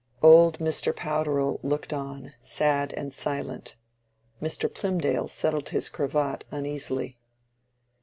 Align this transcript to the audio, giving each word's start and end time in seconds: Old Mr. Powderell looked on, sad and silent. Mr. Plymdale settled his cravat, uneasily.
Old 0.23 0.57
Mr. 0.57 0.95
Powderell 0.95 1.59
looked 1.61 1.93
on, 1.93 2.33
sad 2.41 2.91
and 2.93 3.13
silent. 3.13 3.75
Mr. 4.41 4.67
Plymdale 4.67 5.27
settled 5.27 5.69
his 5.69 5.89
cravat, 5.89 6.43
uneasily. 6.49 7.19